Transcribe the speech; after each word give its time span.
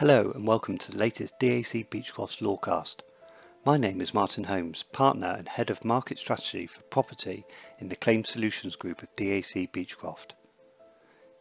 Hello 0.00 0.32
and 0.34 0.46
welcome 0.46 0.78
to 0.78 0.90
the 0.90 0.96
latest 0.96 1.38
DAC 1.38 1.86
Beachcroft 1.90 2.40
Lawcast. 2.40 3.00
My 3.66 3.76
name 3.76 4.00
is 4.00 4.14
Martin 4.14 4.44
Holmes, 4.44 4.82
partner 4.82 5.34
and 5.36 5.46
head 5.46 5.68
of 5.68 5.84
market 5.84 6.18
strategy 6.18 6.66
for 6.66 6.80
property 6.84 7.44
in 7.78 7.90
the 7.90 7.96
Claim 7.96 8.24
Solutions 8.24 8.76
Group 8.76 9.02
of 9.02 9.14
DAC 9.14 9.70
Beachcroft. 9.70 10.30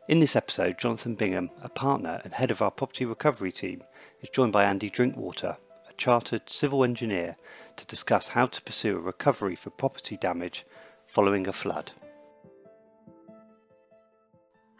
In 0.09 0.20
this 0.20 0.36
episode, 0.36 0.77
Jonathan 0.77 1.16
Bingham, 1.16 1.52
a 1.64 1.70
partner 1.70 2.20
and 2.25 2.34
head 2.34 2.52
of 2.52 2.61
our 2.61 2.70
property 2.70 3.05
recovery 3.05 3.54
team, 3.54 3.82
is 4.21 4.27
joined 4.27 4.52
by 4.52 4.66
Andy 4.66 4.89
Drinkwater, 4.89 5.55
a 5.89 5.94
chartered 5.94 6.50
civil 6.50 6.84
engineer, 6.84 7.38
to 7.78 7.86
discuss 7.86 8.28
how 8.28 8.46
to 8.48 8.62
pursue 8.62 8.98
a 8.98 9.00
recovery 9.00 9.55
for 9.55 9.70
property 9.70 10.18
damage 10.18 10.66
following 11.07 11.48
a 11.48 11.54
flood. 11.54 11.94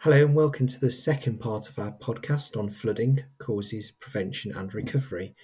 Hello 0.04 0.24
and 0.24 0.34
welcome 0.34 0.66
to 0.66 0.80
the 0.80 0.90
second 0.90 1.40
part 1.40 1.68
of 1.68 1.78
our 1.78 1.92
podcast 1.92 2.56
on 2.56 2.70
flooding, 2.70 3.22
causes, 3.38 3.90
prevention 3.90 4.50
and 4.50 4.72
recovery. 4.72 5.34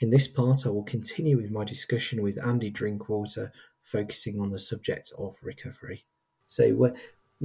In 0.00 0.10
this 0.10 0.26
part, 0.26 0.66
I 0.66 0.70
will 0.70 0.82
continue 0.82 1.36
with 1.36 1.52
my 1.52 1.62
discussion 1.62 2.20
with 2.20 2.44
Andy 2.44 2.70
Drinkwater, 2.70 3.52
focusing 3.84 4.40
on 4.40 4.50
the 4.50 4.58
subject 4.58 5.12
of 5.16 5.36
recovery. 5.44 6.06
So, 6.48 6.92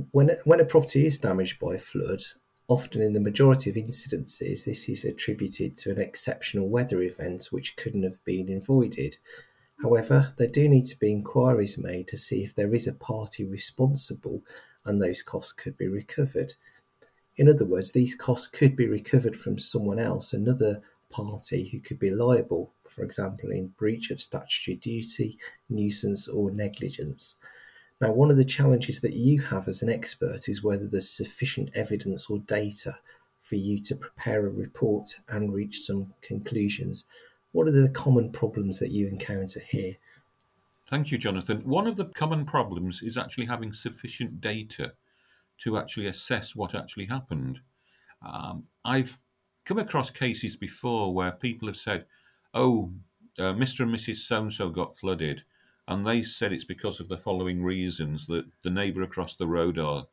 when, 0.09 0.31
when 0.45 0.59
a 0.59 0.65
property 0.65 1.05
is 1.05 1.19
damaged 1.19 1.59
by 1.59 1.75
a 1.75 1.77
flood, 1.77 2.21
often 2.67 2.99
in 2.99 3.13
the 3.13 3.19
majority 3.19 3.69
of 3.69 3.75
incidences, 3.75 4.65
this 4.65 4.89
is 4.89 5.05
attributed 5.05 5.77
to 5.77 5.91
an 5.91 6.01
exceptional 6.01 6.67
weather 6.67 6.99
event 7.03 7.49
which 7.51 7.77
couldn't 7.77 8.01
have 8.01 8.25
been 8.25 8.51
avoided. 8.51 9.17
However, 9.83 10.33
there 10.39 10.47
do 10.47 10.67
need 10.67 10.85
to 10.85 10.97
be 10.97 11.11
inquiries 11.11 11.77
made 11.77 12.07
to 12.07 12.17
see 12.17 12.43
if 12.43 12.55
there 12.55 12.73
is 12.73 12.87
a 12.87 12.93
party 12.93 13.45
responsible 13.45 14.41
and 14.85 15.01
those 15.01 15.21
costs 15.21 15.51
could 15.51 15.77
be 15.77 15.87
recovered. 15.87 16.53
In 17.37 17.49
other 17.49 17.65
words, 17.65 17.91
these 17.91 18.15
costs 18.15 18.47
could 18.47 18.75
be 18.75 18.87
recovered 18.87 19.35
from 19.35 19.57
someone 19.57 19.99
else, 19.99 20.31
another 20.31 20.81
party 21.09 21.69
who 21.69 21.79
could 21.79 21.99
be 21.99 22.09
liable, 22.09 22.73
for 22.87 23.03
example, 23.03 23.51
in 23.51 23.67
breach 23.77 24.11
of 24.11 24.21
statutory 24.21 24.77
duty, 24.77 25.37
nuisance, 25.69 26.27
or 26.27 26.51
negligence. 26.51 27.35
Now, 28.01 28.11
one 28.11 28.29
of 28.29 28.37
the 28.37 28.45
challenges 28.45 29.01
that 29.01 29.13
you 29.13 29.41
have 29.41 29.67
as 29.67 29.81
an 29.81 29.89
expert 29.89 30.49
is 30.49 30.63
whether 30.63 30.87
there's 30.87 31.09
sufficient 31.09 31.71
evidence 31.73 32.29
or 32.29 32.39
data 32.39 32.97
for 33.41 33.55
you 33.55 33.81
to 33.83 33.95
prepare 33.95 34.45
a 34.45 34.49
report 34.49 35.15
and 35.29 35.53
reach 35.53 35.81
some 35.81 36.13
conclusions. 36.21 37.05
What 37.51 37.67
are 37.67 37.71
the 37.71 37.89
common 37.89 38.31
problems 38.31 38.79
that 38.79 38.91
you 38.91 39.07
encounter 39.07 39.61
here? 39.61 39.95
Thank 40.89 41.11
you, 41.11 41.17
Jonathan. 41.17 41.61
One 41.65 41.87
of 41.87 41.95
the 41.95 42.05
common 42.05 42.45
problems 42.45 43.01
is 43.01 43.17
actually 43.17 43.45
having 43.45 43.73
sufficient 43.73 44.39
data 44.39 44.93
to 45.63 45.77
actually 45.77 46.07
assess 46.07 46.55
what 46.55 46.75
actually 46.75 47.05
happened. 47.05 47.59
Um, 48.21 48.65
I've 48.83 49.19
come 49.65 49.79
across 49.79 50.11
cases 50.11 50.55
before 50.55 51.13
where 51.13 51.31
people 51.31 51.67
have 51.67 51.77
said, 51.77 52.05
oh, 52.53 52.91
uh, 53.39 53.53
Mr. 53.53 53.81
and 53.81 53.95
Mrs. 53.95 54.17
So 54.17 54.43
and 54.43 54.53
so 54.53 54.69
got 54.69 54.97
flooded. 54.97 55.41
And 55.87 56.05
they 56.05 56.23
said 56.23 56.53
it's 56.53 56.63
because 56.63 56.99
of 56.99 57.09
the 57.09 57.17
following 57.17 57.63
reasons 57.63 58.27
that 58.27 58.45
the 58.63 58.69
neighbour 58.69 59.01
across 59.01 59.35
the 59.35 59.47
road 59.47 59.77
or 59.79 60.07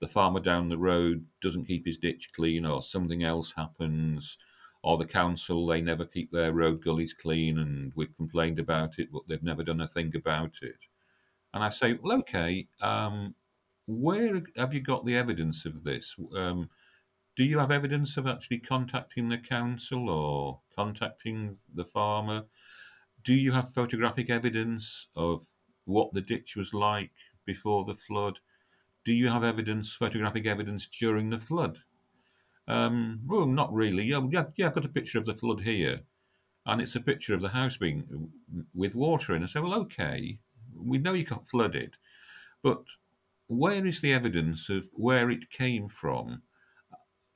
the 0.00 0.08
farmer 0.08 0.40
down 0.40 0.68
the 0.68 0.78
road 0.78 1.24
doesn't 1.40 1.66
keep 1.66 1.86
his 1.86 1.98
ditch 1.98 2.30
clean 2.34 2.66
or 2.66 2.82
something 2.82 3.22
else 3.22 3.52
happens 3.56 4.38
or 4.86 4.96
the 4.96 5.04
council 5.04 5.66
they 5.66 5.80
never 5.80 6.04
keep 6.04 6.30
their 6.30 6.52
road 6.52 6.82
gullies 6.82 7.12
clean 7.12 7.58
and 7.58 7.92
we've 7.96 8.16
complained 8.16 8.60
about 8.60 8.92
it 8.98 9.08
but 9.12 9.22
they've 9.28 9.42
never 9.42 9.64
done 9.64 9.80
a 9.80 9.88
thing 9.88 10.12
about 10.14 10.52
it. 10.62 10.78
And 11.52 11.64
i 11.64 11.70
say 11.70 11.98
well 12.00 12.18
okay 12.18 12.68
um, 12.80 13.34
where 13.88 14.40
have 14.56 14.72
you 14.72 14.80
got 14.80 15.04
the 15.04 15.16
evidence 15.16 15.64
of 15.64 15.82
this? 15.82 16.14
Um, 16.36 16.70
do 17.36 17.42
you 17.42 17.58
have 17.58 17.72
evidence 17.72 18.16
of 18.16 18.28
actually 18.28 18.58
contacting 18.58 19.28
the 19.28 19.38
council 19.38 20.08
or 20.08 20.60
contacting 20.74 21.56
the 21.74 21.84
farmer? 21.84 22.44
Do 23.24 23.34
you 23.34 23.50
have 23.52 23.74
photographic 23.74 24.30
evidence 24.30 25.08
of 25.16 25.46
what 25.84 26.12
the 26.12 26.20
ditch 26.20 26.54
was 26.56 26.72
like 26.72 27.12
before 27.44 27.84
the 27.84 27.94
flood? 27.94 28.38
Do 29.04 29.12
you 29.12 29.28
have 29.28 29.42
evidence 29.42 29.92
photographic 29.92 30.46
evidence 30.46 30.86
during 30.86 31.30
the 31.30 31.40
flood 31.40 31.78
um, 32.68 33.20
well, 33.26 33.46
not 33.46 33.72
really. 33.72 34.04
Yeah, 34.04 34.26
yeah, 34.30 34.66
I've 34.66 34.74
got 34.74 34.84
a 34.84 34.88
picture 34.88 35.18
of 35.18 35.24
the 35.24 35.34
flood 35.34 35.62
here, 35.62 36.00
and 36.66 36.80
it's 36.80 36.96
a 36.96 37.00
picture 37.00 37.34
of 37.34 37.40
the 37.40 37.48
house 37.50 37.76
being 37.76 38.30
with 38.74 38.94
water 38.94 39.34
in. 39.34 39.42
I 39.42 39.46
say, 39.46 39.60
well, 39.60 39.74
okay, 39.74 40.38
we 40.74 40.98
know 40.98 41.12
you 41.12 41.24
got 41.24 41.48
flooded, 41.48 41.94
but 42.62 42.82
where 43.46 43.86
is 43.86 44.00
the 44.00 44.12
evidence 44.12 44.68
of 44.68 44.88
where 44.92 45.30
it 45.30 45.50
came 45.50 45.88
from? 45.88 46.42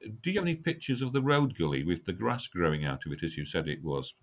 Do 0.03 0.31
you 0.31 0.39
have 0.39 0.47
any 0.47 0.57
pictures 0.57 1.03
of 1.03 1.13
the 1.13 1.23
road 1.23 1.57
gully 1.57 1.85
with 1.85 2.05
the 2.05 2.13
grass 2.13 2.47
growing 2.47 2.85
out 2.85 3.03
of 3.07 3.13
it, 3.13 3.23
as 3.23 3.37
you 3.37 3.47
said 3.47 3.69
it 3.69 3.85
was? 3.85 4.15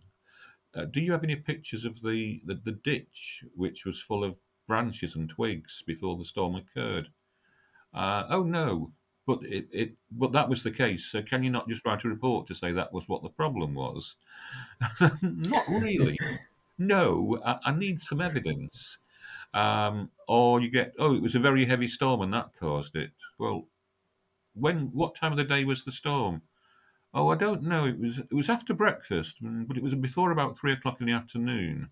Uh, 0.76 0.86
do 0.86 1.00
you 1.00 1.12
have 1.12 1.24
any 1.24 1.36
pictures 1.36 1.86
of 1.86 2.02
the, 2.02 2.42
the, 2.46 2.56
the 2.56 2.72
ditch, 2.84 3.44
which 3.56 3.86
was 3.86 4.02
full 4.02 4.24
of 4.24 4.36
branches 4.68 5.16
and 5.16 5.30
twigs 5.30 5.84
before 5.88 6.18
the 6.18 6.26
storm 6.26 6.56
occurred? 6.56 7.08
Uh, 7.94 8.26
oh 8.30 8.44
no, 8.44 8.92
but 9.28 9.44
it, 9.44 9.68
it 9.72 9.92
but 10.10 10.32
that 10.32 10.50
was 10.50 10.64
the 10.64 10.72
case. 10.72 11.06
So 11.06 11.22
can 11.22 11.44
you 11.44 11.52
not 11.52 11.68
just 11.68 11.86
write 11.86 12.06
a 12.06 12.08
report 12.08 12.48
to 12.48 12.56
say 12.56 12.72
that 12.72 12.94
was 12.94 13.10
what 13.10 13.22
the 13.22 13.30
problem 13.30 13.76
was? 13.76 14.16
not 15.22 15.68
really. 15.68 16.18
no, 16.80 17.40
I, 17.46 17.58
I, 17.66 17.72
need 17.76 18.00
some 18.00 18.22
evidence. 18.22 18.98
Um, 19.54 20.10
or 20.28 20.62
you 20.62 20.72
get 20.72 20.94
oh, 20.98 21.14
it 21.14 21.22
was 21.22 21.36
a 21.36 21.40
very 21.40 21.66
heavy 21.66 21.90
storm 21.90 22.22
and 22.22 22.34
that 22.34 22.52
caused 22.58 22.96
it. 22.96 23.12
Well, 23.38 23.68
when 24.54 24.92
what 24.94 25.16
time 25.16 25.34
of 25.34 25.38
the 25.38 25.44
day 25.44 25.66
was 25.66 25.84
the 25.84 25.92
storm? 25.92 26.42
Oh, 27.14 27.30
I 27.30 27.36
don't 27.36 27.64
know. 27.64 27.86
It 27.86 28.00
was 28.00 28.20
it 28.20 28.34
was 28.34 28.50
after 28.50 28.74
breakfast, 28.74 29.44
mm, 29.44 29.68
but 29.68 29.76
it 29.76 29.84
was 29.84 29.94
before 29.94 30.32
about 30.32 30.58
three 30.58 30.72
o'clock 30.72 31.02
in 31.02 31.08
the 31.08 31.14
afternoon. 31.14 31.90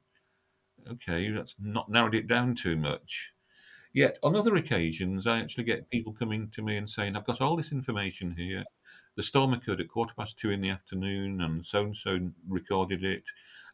Okay, 0.89 1.29
that's 1.31 1.55
not 1.61 1.89
narrowed 1.89 2.15
it 2.15 2.27
down 2.27 2.55
too 2.55 2.77
much. 2.77 3.33
Yet 3.95 4.19
on 4.21 4.35
other 4.35 4.57
occasions, 4.57 5.25
I 5.25 5.39
actually 5.39 5.63
get 5.63 5.89
people 5.89 6.11
coming 6.11 6.51
to 6.53 6.61
me 6.61 6.75
and 6.75 6.89
saying, 6.89 7.15
I've 7.15 7.23
got 7.23 7.39
all 7.39 7.55
this 7.55 7.71
information 7.71 8.35
here. 8.37 8.65
The 9.15 9.23
storm 9.23 9.53
occurred 9.53 9.79
at 9.79 9.87
quarter 9.87 10.13
past 10.17 10.37
two 10.37 10.51
in 10.51 10.59
the 10.59 10.69
afternoon, 10.69 11.39
and 11.39 11.65
so 11.65 11.83
and 11.85 11.95
so 11.95 12.19
recorded 12.49 13.05
it, 13.05 13.23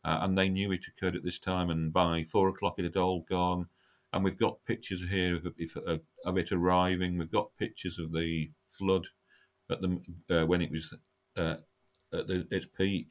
uh, 0.06 0.20
and 0.22 0.38
they 0.38 0.48
knew 0.48 0.72
it 0.72 0.86
occurred 0.88 1.16
at 1.16 1.24
this 1.24 1.40
time, 1.40 1.72
and 1.72 1.92
by 1.92 2.24
four 2.32 2.50
o'clock 2.50 2.76
it 2.78 2.84
had 2.84 2.98
all 2.98 3.26
gone. 3.28 3.66
And 4.14 4.24
we've 4.24 4.38
got 4.38 4.64
pictures 4.66 5.04
here 5.10 5.38
of, 5.38 5.48
of, 5.88 6.02
of 6.24 6.38
it 6.38 6.52
arriving. 6.52 7.18
We've 7.18 7.32
got 7.32 7.58
pictures 7.58 7.98
of 7.98 8.12
the 8.12 8.52
flood 8.70 9.08
at 9.72 9.82
the 9.82 10.00
uh, 10.30 10.46
when 10.46 10.62
it 10.62 10.70
was 10.70 10.94
uh, 11.36 11.56
at 12.14 12.28
the, 12.28 12.48
its 12.52 12.68
peak, 12.78 13.08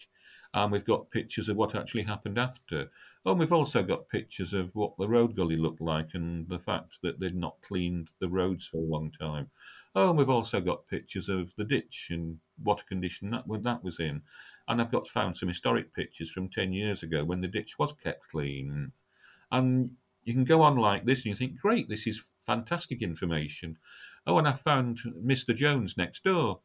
and 0.54 0.70
we've 0.70 0.84
got 0.84 1.10
pictures 1.10 1.48
of 1.48 1.56
what 1.56 1.74
actually 1.74 2.04
happened 2.04 2.38
after. 2.38 2.88
Oh, 3.26 3.32
and 3.32 3.40
we've 3.40 3.52
also 3.52 3.82
got 3.82 4.08
pictures 4.08 4.54
of 4.54 4.74
what 4.74 4.96
the 4.96 5.08
road 5.08 5.36
gully 5.36 5.56
looked 5.56 5.82
like 5.82 6.10
and 6.14 6.48
the 6.48 6.58
fact 6.58 6.94
that 7.02 7.20
they'd 7.20 7.34
not 7.34 7.60
cleaned 7.60 8.08
the 8.18 8.28
roads 8.28 8.66
for 8.66 8.78
a 8.78 8.80
long 8.80 9.10
time. 9.10 9.50
Oh, 9.94 10.08
and 10.08 10.18
we've 10.18 10.30
also 10.30 10.60
got 10.60 10.86
pictures 10.86 11.28
of 11.28 11.54
the 11.56 11.64
ditch 11.64 12.08
and 12.10 12.38
what 12.62 12.80
a 12.80 12.84
condition 12.84 13.30
that, 13.30 13.44
that 13.62 13.84
was 13.84 14.00
in. 14.00 14.22
And 14.68 14.80
I've 14.80 14.92
got 14.92 15.08
found 15.08 15.36
some 15.36 15.48
historic 15.48 15.92
pictures 15.94 16.30
from 16.30 16.48
10 16.48 16.72
years 16.72 17.02
ago 17.02 17.24
when 17.24 17.40
the 17.40 17.48
ditch 17.48 17.78
was 17.78 17.92
kept 17.92 18.30
clean. 18.30 18.92
And 19.52 19.90
you 20.24 20.32
can 20.32 20.44
go 20.44 20.62
on 20.62 20.76
like 20.76 21.04
this 21.04 21.20
and 21.20 21.26
you 21.26 21.34
think, 21.34 21.60
great, 21.60 21.88
this 21.88 22.06
is 22.06 22.22
fantastic 22.46 23.02
information. 23.02 23.76
Oh, 24.26 24.38
and 24.38 24.48
I 24.48 24.52
found 24.52 25.00
Mr. 25.22 25.54
Jones 25.54 25.96
next 25.96 26.24
door. 26.24 26.60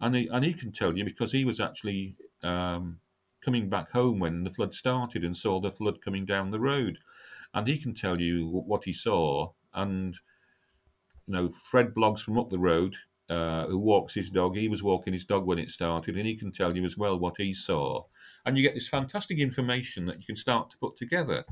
And 0.00 0.14
he, 0.14 0.28
and 0.28 0.44
he 0.44 0.54
can 0.54 0.72
tell 0.72 0.96
you 0.96 1.04
because 1.04 1.32
he 1.32 1.44
was 1.44 1.60
actually 1.60 2.14
um, 2.42 3.00
coming 3.44 3.68
back 3.68 3.90
home 3.90 4.18
when 4.18 4.44
the 4.44 4.50
flood 4.50 4.74
started 4.74 5.24
and 5.24 5.36
saw 5.36 5.60
the 5.60 5.72
flood 5.72 6.00
coming 6.02 6.24
down 6.24 6.50
the 6.50 6.60
road. 6.60 6.98
And 7.54 7.66
he 7.66 7.78
can 7.78 7.94
tell 7.94 8.20
you 8.20 8.46
what 8.46 8.84
he 8.84 8.92
saw. 8.92 9.52
And, 9.74 10.14
you 11.26 11.34
know, 11.34 11.48
Fred 11.48 11.94
Bloggs 11.94 12.20
from 12.20 12.38
up 12.38 12.50
the 12.50 12.58
road, 12.58 12.96
uh, 13.28 13.66
who 13.66 13.78
walks 13.78 14.14
his 14.14 14.30
dog, 14.30 14.56
he 14.56 14.68
was 14.68 14.82
walking 14.82 15.12
his 15.12 15.24
dog 15.24 15.46
when 15.46 15.58
it 15.58 15.70
started, 15.70 16.16
and 16.16 16.26
he 16.26 16.36
can 16.36 16.52
tell 16.52 16.76
you 16.76 16.84
as 16.84 16.96
well 16.96 17.18
what 17.18 17.34
he 17.38 17.54
saw. 17.54 18.04
And 18.44 18.56
you 18.56 18.62
get 18.62 18.74
this 18.74 18.88
fantastic 18.88 19.38
information 19.38 20.06
that 20.06 20.18
you 20.18 20.24
can 20.26 20.36
start 20.36 20.70
to 20.70 20.78
put 20.78 20.96
together. 20.96 21.44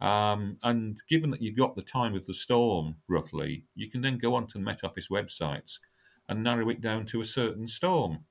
Um, 0.00 0.58
and 0.62 0.98
given 1.08 1.30
that 1.30 1.40
you've 1.40 1.56
got 1.56 1.74
the 1.74 1.82
time 1.82 2.14
of 2.14 2.26
the 2.26 2.34
storm 2.34 2.96
roughly, 3.08 3.64
you 3.74 3.90
can 3.90 4.02
then 4.02 4.18
go 4.18 4.34
onto 4.34 4.58
the 4.58 4.64
Met 4.64 4.84
Office 4.84 5.08
websites 5.08 5.78
and 6.28 6.42
narrow 6.42 6.68
it 6.70 6.80
down 6.80 7.06
to 7.06 7.20
a 7.20 7.24
certain 7.24 7.68
storm. 7.68 8.24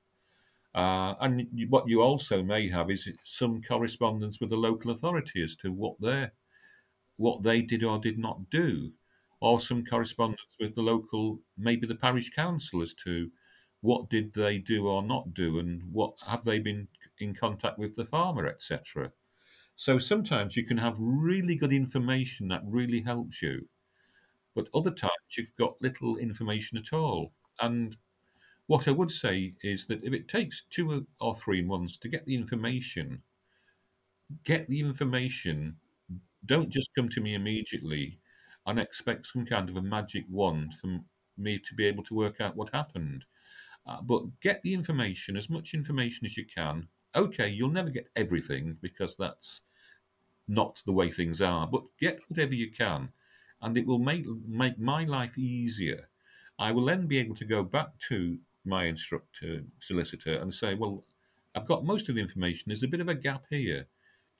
Uh, 0.76 1.14
and 1.22 1.48
what 1.70 1.88
you 1.88 2.02
also 2.02 2.42
may 2.42 2.68
have 2.68 2.90
is 2.90 3.08
some 3.24 3.62
correspondence 3.62 4.40
with 4.40 4.50
the 4.50 4.56
local 4.56 4.90
authority 4.90 5.42
as 5.42 5.56
to 5.56 5.72
what 5.72 5.96
they 6.02 6.28
what 7.16 7.42
they 7.42 7.62
did 7.62 7.82
or 7.82 7.98
did 7.98 8.18
not 8.18 8.50
do, 8.50 8.92
or 9.40 9.58
some 9.58 9.82
correspondence 9.86 10.42
with 10.60 10.74
the 10.74 10.82
local, 10.82 11.40
maybe 11.56 11.86
the 11.86 11.94
parish 11.94 12.28
council 12.28 12.82
as 12.82 12.92
to 12.92 13.30
what 13.80 14.10
did 14.10 14.34
they 14.34 14.58
do 14.58 14.86
or 14.86 15.02
not 15.02 15.32
do, 15.32 15.58
and 15.58 15.82
what 15.90 16.12
have 16.26 16.44
they 16.44 16.58
been 16.58 16.86
in 17.20 17.34
contact 17.34 17.78
with 17.78 17.96
the 17.96 18.04
farmer, 18.04 18.46
etc. 18.46 19.10
So 19.76 19.98
sometimes 19.98 20.58
you 20.58 20.66
can 20.66 20.76
have 20.76 20.96
really 20.98 21.56
good 21.56 21.72
information 21.72 22.48
that 22.48 22.62
really 22.66 23.00
helps 23.00 23.40
you, 23.40 23.66
but 24.54 24.68
other 24.74 24.90
times 24.90 25.36
you've 25.38 25.56
got 25.58 25.80
little 25.80 26.18
information 26.18 26.76
at 26.76 26.92
all, 26.92 27.32
and 27.60 27.96
What 28.66 28.88
I 28.88 28.92
would 28.92 29.10
say 29.12 29.54
is 29.62 29.86
that 29.86 30.02
if 30.02 30.12
it 30.12 30.28
takes 30.28 30.64
two 30.70 31.06
or 31.20 31.34
three 31.34 31.62
months 31.62 31.96
to 31.98 32.08
get 32.08 32.26
the 32.26 32.34
information, 32.34 33.22
get 34.44 34.68
the 34.68 34.80
information. 34.80 35.76
Don't 36.44 36.70
just 36.70 36.90
come 36.96 37.08
to 37.10 37.20
me 37.20 37.34
immediately 37.34 38.20
and 38.66 38.78
expect 38.78 39.26
some 39.28 39.46
kind 39.46 39.68
of 39.68 39.76
a 39.76 39.82
magic 39.82 40.24
wand 40.28 40.74
for 40.80 41.00
me 41.36 41.58
to 41.58 41.74
be 41.74 41.86
able 41.86 42.02
to 42.04 42.14
work 42.14 42.40
out 42.40 42.56
what 42.56 42.72
happened. 42.72 43.24
Uh, 43.86 44.00
but 44.02 44.40
get 44.40 44.62
the 44.62 44.74
information, 44.74 45.36
as 45.36 45.48
much 45.48 45.74
information 45.74 46.26
as 46.26 46.36
you 46.36 46.44
can. 46.44 46.88
Okay, 47.14 47.48
you'll 47.48 47.70
never 47.70 47.90
get 47.90 48.10
everything 48.16 48.76
because 48.82 49.16
that's 49.16 49.62
not 50.48 50.82
the 50.86 50.92
way 50.92 51.10
things 51.10 51.40
are, 51.40 51.66
but 51.66 51.84
get 52.00 52.20
whatever 52.28 52.54
you 52.54 52.70
can, 52.70 53.12
and 53.62 53.76
it 53.78 53.86
will 53.86 53.98
make 53.98 54.26
make 54.46 54.78
my 54.78 55.04
life 55.04 55.38
easier. 55.38 56.08
I 56.58 56.72
will 56.72 56.84
then 56.86 57.06
be 57.06 57.18
able 57.18 57.36
to 57.36 57.44
go 57.44 57.62
back 57.62 57.98
to 58.08 58.38
my 58.66 58.84
instructor 58.84 59.62
solicitor 59.80 60.38
and 60.38 60.52
say, 60.52 60.74
well, 60.74 61.04
I've 61.54 61.66
got 61.66 61.84
most 61.84 62.08
of 62.08 62.16
the 62.16 62.20
information. 62.20 62.64
There's 62.66 62.82
a 62.82 62.88
bit 62.88 63.00
of 63.00 63.08
a 63.08 63.14
gap 63.14 63.44
here. 63.48 63.86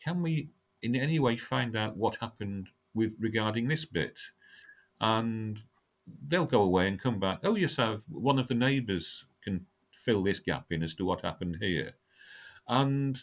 Can 0.05 0.23
we, 0.23 0.51
in 0.83 0.95
any 0.95 1.19
way, 1.19 1.37
find 1.37 1.77
out 1.77 1.97
what 1.97 2.17
happened 2.17 2.69
with 2.95 3.13
regarding 3.19 3.69
this 3.69 3.85
bit? 3.85 4.17
And 5.01 5.59
they'll 6.29 6.47
go 6.47 6.63
away 6.63 6.89
and 6.89 7.01
come 7.01 7.19
back. 7.19 7.41
Oh 7.43 7.57
yes, 7.57 7.79
I've 7.79 8.03
one 8.09 8.39
of 8.39 8.49
the 8.49 8.55
neighbours 8.55 9.25
can 9.43 9.67
fill 10.05 10.23
this 10.23 10.39
gap 10.39 10.67
in 10.71 10.83
as 10.83 10.95
to 10.95 11.05
what 11.05 11.25
happened 11.25 11.57
here, 11.61 11.93
and 12.69 13.21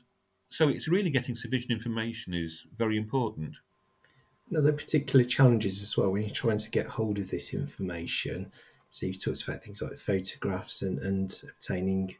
so 0.49 0.67
it's 0.69 0.87
really 0.87 1.09
getting 1.09 1.35
sufficient 1.35 1.71
information 1.71 2.33
is 2.33 2.65
very 2.77 2.97
important. 2.97 3.55
Now, 4.49 4.59
there 4.61 4.73
are 4.73 4.75
particular 4.75 5.23
challenges 5.25 5.81
as 5.81 5.97
well 5.97 6.11
when 6.11 6.23
you're 6.23 6.31
trying 6.31 6.57
to 6.59 6.69
get 6.69 6.85
hold 6.85 7.17
of 7.17 7.31
this 7.31 7.53
information. 7.53 8.51
So 8.93 9.07
you've 9.07 9.23
talked 9.23 9.41
about 9.41 9.63
things 9.63 9.81
like 9.81 9.97
photographs 9.97 10.83
and, 10.83 10.99
and 10.99 11.41
obtaining 11.49 12.15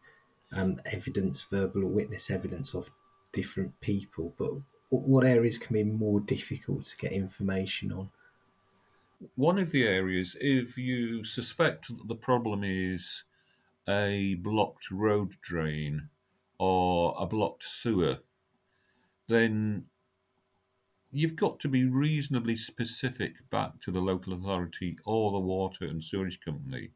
um, 0.52 0.82
evidence, 0.88 1.44
verbal 1.44 1.84
or 1.84 1.88
witness 1.88 2.32
evidence 2.32 2.74
of 2.74 2.90
different 3.32 3.80
people. 3.80 4.34
But 4.40 4.54
what 4.90 5.24
areas 5.24 5.60
can 5.60 5.76
be 5.76 5.84
more 5.84 6.20
difficult 6.20 6.86
to 6.86 6.98
get 6.98 7.12
information 7.12 7.92
on? 7.92 8.10
One 9.36 9.60
of 9.60 9.70
the 9.70 9.84
areas, 9.84 10.36
if 10.42 10.76
you 10.76 11.24
suspect 11.24 11.90
that 11.90 12.08
the 12.08 12.16
problem 12.16 12.64
is 12.64 13.22
a 13.88 14.34
blocked 14.42 14.90
road 14.90 15.38
drain 15.42 16.10
or 16.58 17.14
a 17.20 17.28
blocked 17.28 17.66
sewer, 17.66 18.18
then 19.28 19.86
you've 21.14 21.36
got 21.36 21.60
to 21.60 21.68
be 21.68 21.86
reasonably 21.86 22.56
specific 22.56 23.34
back 23.52 23.80
to 23.82 23.92
the 23.92 24.00
local 24.00 24.34
authority 24.34 24.98
or 25.06 25.32
the 25.32 25.40
water 25.40 25.86
and 25.86 26.04
sewage 26.04 26.40
company 26.42 26.90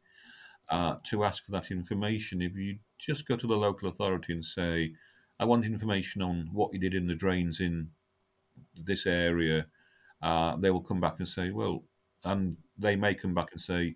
uh, 0.70 0.96
to 1.04 1.24
ask 1.24 1.44
for 1.44 1.52
that 1.52 1.70
information. 1.70 2.42
If 2.42 2.56
you 2.56 2.78
just 2.98 3.28
go 3.28 3.36
to 3.36 3.46
the 3.46 3.56
local 3.56 3.88
authority 3.88 4.32
and 4.32 4.44
say, 4.44 4.92
I 5.38 5.44
want 5.44 5.64
information 5.64 6.20
on 6.20 6.48
what 6.52 6.72
you 6.72 6.80
did 6.80 6.94
in 6.94 7.06
the 7.06 7.14
drains 7.14 7.60
in 7.60 7.88
this 8.74 9.06
area, 9.06 9.66
uh, 10.20 10.56
they 10.56 10.70
will 10.70 10.80
come 10.80 11.00
back 11.00 11.20
and 11.20 11.28
say, 11.28 11.50
well, 11.50 11.84
and 12.24 12.56
they 12.76 12.96
may 12.96 13.14
come 13.14 13.34
back 13.34 13.50
and 13.52 13.60
say, 13.60 13.94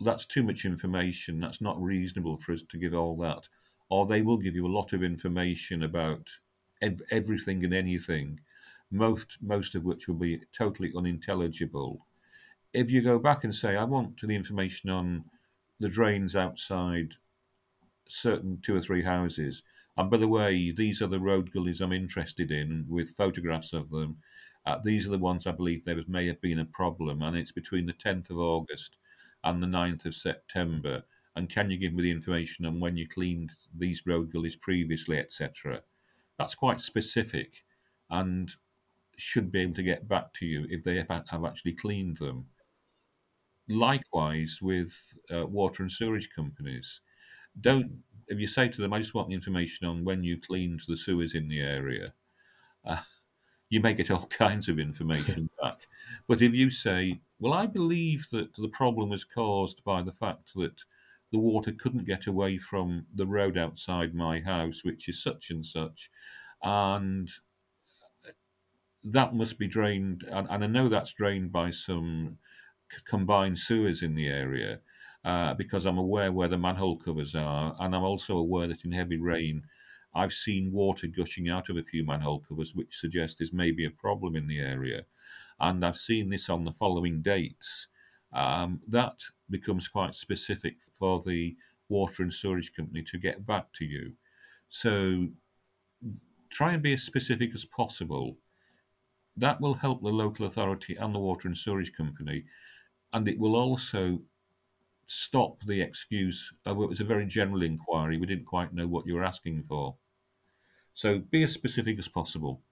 that's 0.00 0.26
too 0.26 0.42
much 0.42 0.64
information. 0.64 1.38
That's 1.38 1.60
not 1.60 1.80
reasonable 1.80 2.38
for 2.38 2.52
us 2.52 2.62
to 2.70 2.76
give 2.76 2.92
all 2.92 3.16
that. 3.18 3.42
Or 3.88 4.04
they 4.04 4.22
will 4.22 4.38
give 4.38 4.56
you 4.56 4.66
a 4.66 4.76
lot 4.76 4.92
of 4.92 5.04
information 5.04 5.84
about 5.84 6.26
ev- 6.82 7.02
everything 7.12 7.64
and 7.64 7.72
anything 7.72 8.40
most 8.94 9.38
most 9.42 9.74
of 9.74 9.84
which 9.84 10.08
will 10.08 10.14
be 10.14 10.40
totally 10.56 10.92
unintelligible. 10.96 12.06
If 12.72 12.90
you 12.90 13.02
go 13.02 13.18
back 13.18 13.44
and 13.44 13.54
say, 13.54 13.76
I 13.76 13.84
want 13.84 14.20
the 14.20 14.34
information 14.34 14.90
on 14.90 15.24
the 15.80 15.88
drains 15.88 16.34
outside 16.36 17.14
certain 18.08 18.60
two 18.62 18.76
or 18.76 18.80
three 18.80 19.02
houses, 19.02 19.62
and 19.96 20.10
by 20.10 20.16
the 20.16 20.28
way, 20.28 20.70
these 20.70 21.00
are 21.02 21.06
the 21.06 21.20
road 21.20 21.52
gullies 21.52 21.80
I'm 21.80 21.92
interested 21.92 22.50
in 22.50 22.86
with 22.88 23.16
photographs 23.16 23.72
of 23.72 23.90
them. 23.90 24.18
Uh, 24.66 24.78
these 24.82 25.06
are 25.06 25.10
the 25.10 25.18
ones 25.18 25.46
I 25.46 25.52
believe 25.52 25.84
there 25.84 25.96
may 26.08 26.26
have 26.26 26.40
been 26.40 26.58
a 26.58 26.64
problem, 26.64 27.22
and 27.22 27.36
it's 27.36 27.52
between 27.52 27.86
the 27.86 27.92
10th 27.92 28.30
of 28.30 28.38
August 28.38 28.96
and 29.44 29.62
the 29.62 29.66
9th 29.66 30.06
of 30.06 30.16
September. 30.16 31.02
And 31.36 31.50
can 31.50 31.70
you 31.70 31.76
give 31.76 31.92
me 31.92 32.02
the 32.02 32.10
information 32.10 32.64
on 32.64 32.80
when 32.80 32.96
you 32.96 33.08
cleaned 33.08 33.52
these 33.76 34.06
road 34.06 34.32
gullies 34.32 34.56
previously, 34.56 35.18
etc.? 35.18 35.82
That's 36.38 36.54
quite 36.54 36.80
specific, 36.80 37.64
and 38.10 38.52
should 39.18 39.50
be 39.52 39.60
able 39.60 39.74
to 39.74 39.82
get 39.82 40.08
back 40.08 40.32
to 40.34 40.46
you 40.46 40.66
if 40.70 40.84
they 40.84 40.96
have, 40.96 41.24
have 41.28 41.44
actually 41.44 41.72
cleaned 41.72 42.18
them. 42.18 42.46
Likewise 43.68 44.58
with 44.60 44.94
uh, 45.32 45.46
water 45.46 45.82
and 45.82 45.92
sewage 45.92 46.30
companies. 46.30 47.00
Don't 47.60 48.02
if 48.28 48.38
you 48.38 48.46
say 48.46 48.68
to 48.68 48.80
them, 48.80 48.92
"I 48.92 48.98
just 48.98 49.14
want 49.14 49.28
the 49.28 49.34
information 49.34 49.86
on 49.86 50.04
when 50.04 50.24
you 50.24 50.40
cleaned 50.40 50.82
the 50.88 50.96
sewers 50.96 51.34
in 51.34 51.48
the 51.48 51.60
area," 51.60 52.14
uh, 52.84 53.02
you 53.70 53.80
may 53.80 53.94
get 53.94 54.10
all 54.10 54.26
kinds 54.44 54.68
of 54.68 54.78
information 54.78 55.50
back. 55.62 55.80
But 56.26 56.42
if 56.42 56.52
you 56.52 56.70
say, 56.70 57.20
"Well, 57.38 57.54
I 57.54 57.66
believe 57.66 58.28
that 58.32 58.54
the 58.56 58.68
problem 58.68 59.10
was 59.10 59.24
caused 59.24 59.84
by 59.84 60.02
the 60.02 60.12
fact 60.12 60.52
that 60.56 60.76
the 61.32 61.38
water 61.38 61.72
couldn't 61.72 62.06
get 62.06 62.26
away 62.26 62.58
from 62.58 63.06
the 63.14 63.26
road 63.26 63.58
outside 63.58 64.14
my 64.14 64.40
house, 64.40 64.84
which 64.84 65.08
is 65.08 65.22
such 65.22 65.50
and 65.50 65.64
such," 65.64 66.10
and 66.62 67.30
that 69.04 69.34
must 69.34 69.58
be 69.58 69.66
drained, 69.66 70.24
and, 70.30 70.48
and 70.50 70.64
I 70.64 70.66
know 70.66 70.88
that's 70.88 71.12
drained 71.12 71.52
by 71.52 71.70
some 71.70 72.38
c- 72.90 72.98
combined 73.04 73.58
sewers 73.58 74.02
in 74.02 74.14
the 74.14 74.26
area 74.28 74.80
uh, 75.24 75.54
because 75.54 75.86
I'm 75.86 75.98
aware 75.98 76.32
where 76.32 76.48
the 76.48 76.58
manhole 76.58 76.96
covers 76.96 77.34
are, 77.34 77.76
and 77.78 77.94
I'm 77.94 78.02
also 78.02 78.36
aware 78.36 78.66
that 78.68 78.84
in 78.84 78.92
heavy 78.92 79.18
rain, 79.18 79.64
I've 80.14 80.32
seen 80.32 80.72
water 80.72 81.06
gushing 81.06 81.48
out 81.48 81.68
of 81.68 81.76
a 81.76 81.82
few 81.82 82.04
manhole 82.04 82.40
covers, 82.40 82.74
which 82.74 82.96
suggests 82.96 83.38
there's 83.38 83.52
maybe 83.52 83.84
a 83.84 83.90
problem 83.90 84.36
in 84.36 84.46
the 84.46 84.60
area. 84.60 85.06
And 85.60 85.84
I've 85.84 85.96
seen 85.96 86.30
this 86.30 86.48
on 86.48 86.64
the 86.64 86.72
following 86.72 87.22
dates. 87.22 87.88
Um, 88.32 88.80
that 88.88 89.20
becomes 89.50 89.88
quite 89.88 90.14
specific 90.14 90.76
for 90.98 91.22
the 91.24 91.56
water 91.88 92.22
and 92.22 92.32
sewerage 92.32 92.74
company 92.74 93.02
to 93.10 93.18
get 93.18 93.46
back 93.46 93.72
to 93.74 93.84
you. 93.84 94.14
So 94.68 95.28
try 96.50 96.72
and 96.72 96.82
be 96.82 96.92
as 96.92 97.02
specific 97.02 97.50
as 97.54 97.64
possible 97.64 98.36
that 99.36 99.60
will 99.60 99.74
help 99.74 100.02
the 100.02 100.08
local 100.08 100.46
authority 100.46 100.96
and 100.96 101.14
the 101.14 101.18
water 101.18 101.48
and 101.48 101.56
sewerage 101.56 101.92
company, 101.94 102.44
and 103.12 103.28
it 103.28 103.38
will 103.38 103.56
also 103.56 104.22
stop 105.06 105.60
the 105.66 105.80
excuse 105.82 106.52
of 106.66 106.80
it 106.80 106.88
was 106.88 107.00
a 107.00 107.04
very 107.04 107.26
general 107.26 107.62
inquiry. 107.62 108.18
We 108.18 108.26
didn't 108.26 108.46
quite 108.46 108.74
know 108.74 108.88
what 108.88 109.06
you 109.06 109.14
were 109.14 109.24
asking 109.24 109.64
for. 109.64 109.96
So 110.94 111.20
be 111.20 111.42
as 111.44 111.52
specific 111.52 111.98
as 111.98 112.08
possible. 112.08 112.62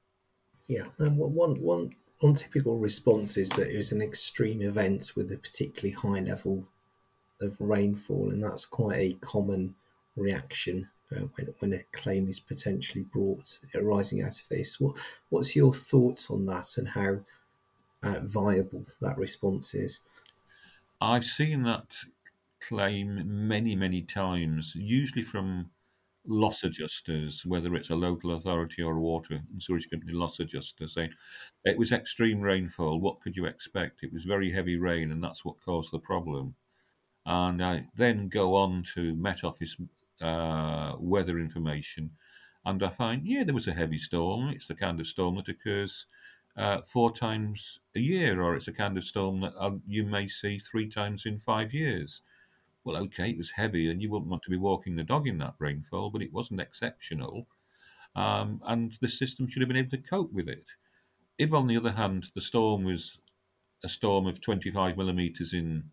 Yeah, 0.66 0.88
and 0.98 1.16
one 1.18 1.60
one 1.60 1.94
one 2.20 2.34
typical 2.34 2.78
response 2.78 3.36
is 3.36 3.50
that 3.50 3.70
it 3.70 3.76
was 3.76 3.92
an 3.92 4.02
extreme 4.02 4.60
event 4.62 5.12
with 5.16 5.30
a 5.32 5.36
particularly 5.36 5.92
high 5.94 6.20
level 6.20 6.66
of 7.40 7.60
rainfall, 7.60 8.30
and 8.30 8.42
that's 8.42 8.66
quite 8.66 8.98
a 8.98 9.14
common 9.14 9.76
reaction 10.16 10.90
uh, 11.16 11.26
when, 11.34 11.54
when 11.58 11.72
a 11.72 11.82
claim 11.92 12.28
is 12.28 12.40
potentially 12.40 13.04
brought 13.04 13.58
arising 13.74 14.22
out 14.22 14.40
of 14.40 14.48
this. 14.48 14.80
What, 14.80 14.96
what's 15.28 15.56
your 15.56 15.72
thoughts 15.72 16.30
on 16.30 16.46
that 16.46 16.76
and 16.76 16.88
how 16.88 17.18
uh, 18.02 18.20
viable 18.22 18.84
that 19.00 19.18
response 19.18 19.74
is? 19.74 20.00
I've 21.00 21.24
seen 21.24 21.64
that 21.64 21.96
claim 22.60 23.22
many, 23.48 23.74
many 23.74 24.02
times, 24.02 24.74
usually 24.76 25.24
from 25.24 25.70
loss 26.26 26.62
adjusters, 26.62 27.44
whether 27.44 27.74
it's 27.74 27.90
a 27.90 27.96
local 27.96 28.36
authority 28.36 28.82
or 28.82 28.96
a 28.96 29.00
water 29.00 29.34
and 29.34 29.62
sewage 29.62 29.90
company 29.90 30.12
loss 30.12 30.38
adjuster, 30.38 30.86
saying 30.86 31.10
it 31.64 31.76
was 31.76 31.92
extreme 31.92 32.40
rainfall. 32.40 33.00
What 33.00 33.20
could 33.20 33.36
you 33.36 33.46
expect? 33.46 34.04
It 34.04 34.12
was 34.12 34.24
very 34.24 34.52
heavy 34.52 34.76
rain, 34.76 35.10
and 35.10 35.22
that's 35.22 35.44
what 35.44 35.60
caused 35.64 35.90
the 35.90 35.98
problem. 35.98 36.54
And 37.26 37.64
I 37.64 37.86
then 37.96 38.28
go 38.28 38.54
on 38.54 38.84
to 38.94 39.14
Met 39.14 39.44
Office 39.44 39.76
uh, 40.22 40.94
weather 40.98 41.38
information, 41.38 42.10
and 42.64 42.82
I 42.82 42.90
find, 42.90 43.26
yeah, 43.26 43.44
there 43.44 43.54
was 43.54 43.68
a 43.68 43.74
heavy 43.74 43.98
storm. 43.98 44.48
It's 44.48 44.66
the 44.68 44.74
kind 44.74 45.00
of 45.00 45.06
storm 45.06 45.36
that 45.36 45.48
occurs 45.48 46.06
uh, 46.56 46.82
four 46.82 47.12
times 47.12 47.80
a 47.96 48.00
year, 48.00 48.42
or 48.42 48.54
it's 48.54 48.68
a 48.68 48.72
kind 48.72 48.96
of 48.96 49.04
storm 49.04 49.40
that 49.40 49.54
uh, 49.58 49.72
you 49.86 50.04
may 50.04 50.26
see 50.28 50.58
three 50.58 50.88
times 50.88 51.26
in 51.26 51.38
five 51.38 51.72
years. 51.74 52.22
Well, 52.84 52.96
okay, 52.96 53.30
it 53.30 53.38
was 53.38 53.50
heavy, 53.50 53.90
and 53.90 54.02
you 54.02 54.10
wouldn't 54.10 54.30
want 54.30 54.42
to 54.44 54.50
be 54.50 54.56
walking 54.56 54.96
the 54.96 55.04
dog 55.04 55.26
in 55.26 55.38
that 55.38 55.54
rainfall, 55.58 56.10
but 56.10 56.22
it 56.22 56.32
wasn't 56.32 56.60
exceptional, 56.60 57.46
um, 58.14 58.60
and 58.66 58.92
the 59.00 59.08
system 59.08 59.46
should 59.48 59.62
have 59.62 59.68
been 59.68 59.76
able 59.76 59.90
to 59.90 59.98
cope 59.98 60.32
with 60.32 60.48
it. 60.48 60.66
If, 61.38 61.52
on 61.52 61.66
the 61.66 61.76
other 61.76 61.92
hand, 61.92 62.26
the 62.34 62.40
storm 62.40 62.84
was 62.84 63.18
a 63.84 63.88
storm 63.88 64.26
of 64.26 64.40
25 64.40 64.96
millimeters 64.96 65.52
in 65.52 65.84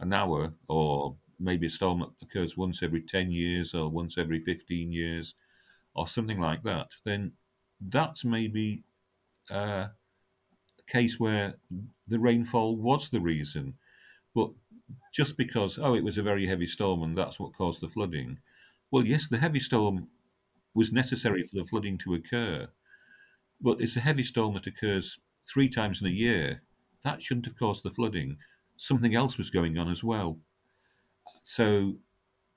an 0.00 0.12
hour, 0.12 0.54
or 0.68 1.16
maybe 1.38 1.66
a 1.66 1.70
storm 1.70 2.00
that 2.00 2.10
occurs 2.22 2.56
once 2.56 2.82
every 2.82 3.02
10 3.02 3.30
years 3.32 3.74
or 3.74 3.88
once 3.88 4.18
every 4.18 4.40
15 4.40 4.92
years 4.92 5.34
or 5.94 6.06
something 6.08 6.40
like 6.40 6.62
that, 6.64 6.88
then 7.04 7.32
that's 7.80 8.24
maybe 8.24 8.84
uh, 9.50 9.88
a 10.78 10.92
case 10.92 11.20
where 11.20 11.56
the 12.08 12.18
rainfall 12.18 12.76
was 12.76 13.08
the 13.10 13.20
reason. 13.20 13.74
But 14.34 14.50
just 15.12 15.36
because 15.36 15.78
oh 15.78 15.94
it 15.94 16.04
was 16.04 16.18
a 16.18 16.22
very 16.22 16.46
heavy 16.46 16.66
storm 16.66 17.02
and 17.02 17.16
that's 17.16 17.40
what 17.40 17.54
caused 17.54 17.80
the 17.80 17.88
flooding. 17.88 18.38
Well, 18.90 19.04
yes, 19.04 19.28
the 19.28 19.38
heavy 19.38 19.60
storm 19.60 20.08
was 20.74 20.92
necessary 20.92 21.42
for 21.42 21.56
the 21.56 21.66
flooding 21.66 21.98
to 21.98 22.14
occur, 22.14 22.68
but 23.60 23.80
it's 23.80 23.96
a 23.96 24.00
heavy 24.00 24.22
storm 24.24 24.54
that 24.54 24.66
occurs 24.66 25.18
three 25.48 25.68
times 25.68 26.00
in 26.00 26.08
a 26.08 26.10
year. 26.10 26.62
That 27.04 27.22
shouldn't 27.22 27.46
have 27.46 27.58
caused 27.58 27.82
the 27.84 27.90
flooding. 27.90 28.38
Something 28.76 29.14
else 29.14 29.38
was 29.38 29.50
going 29.50 29.78
on 29.78 29.90
as 29.90 30.04
well. 30.04 30.38
So 31.42 31.94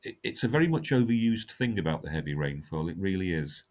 it's 0.04 0.44
a 0.44 0.48
very 0.48 0.68
much 0.68 0.90
overused 0.90 1.52
thing 1.52 1.80
about 1.80 2.02
the 2.04 2.10
heavy 2.10 2.34
rainfall. 2.34 2.90
It 2.90 2.98
really 2.98 3.34
is. 3.34 3.64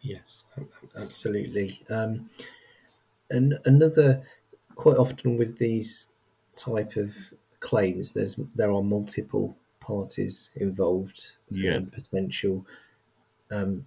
Yes, 0.00 0.44
absolutely. 0.96 1.80
Um, 1.90 2.30
and 3.30 3.58
another, 3.64 4.22
quite 4.76 4.96
often 4.96 5.36
with 5.36 5.58
these 5.58 6.08
type 6.54 6.96
of 6.96 7.14
claims, 7.60 8.12
there's 8.12 8.36
there 8.54 8.72
are 8.72 8.82
multiple 8.82 9.56
parties 9.80 10.50
involved 10.56 11.36
yeah. 11.50 11.72
and 11.72 11.92
potential 11.92 12.66
um, 13.50 13.86